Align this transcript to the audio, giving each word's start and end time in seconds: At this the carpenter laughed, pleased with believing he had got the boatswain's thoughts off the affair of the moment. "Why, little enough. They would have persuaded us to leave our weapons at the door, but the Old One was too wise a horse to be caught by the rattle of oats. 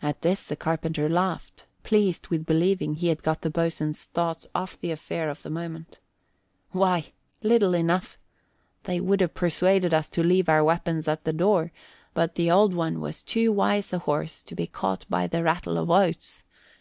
At 0.00 0.22
this 0.22 0.44
the 0.44 0.54
carpenter 0.54 1.08
laughed, 1.08 1.66
pleased 1.82 2.28
with 2.28 2.46
believing 2.46 2.94
he 2.94 3.08
had 3.08 3.24
got 3.24 3.40
the 3.40 3.50
boatswain's 3.50 4.04
thoughts 4.04 4.46
off 4.54 4.80
the 4.80 4.92
affair 4.92 5.28
of 5.30 5.42
the 5.42 5.50
moment. 5.50 5.98
"Why, 6.70 7.06
little 7.42 7.74
enough. 7.74 8.20
They 8.84 9.00
would 9.00 9.20
have 9.20 9.34
persuaded 9.34 9.92
us 9.92 10.08
to 10.10 10.22
leave 10.22 10.48
our 10.48 10.62
weapons 10.62 11.08
at 11.08 11.24
the 11.24 11.32
door, 11.32 11.72
but 12.14 12.36
the 12.36 12.52
Old 12.52 12.72
One 12.72 13.00
was 13.00 13.24
too 13.24 13.50
wise 13.50 13.92
a 13.92 13.98
horse 13.98 14.44
to 14.44 14.54
be 14.54 14.68
caught 14.68 15.04
by 15.10 15.26
the 15.26 15.42
rattle 15.42 15.76
of 15.76 15.90
oats. 15.90 16.44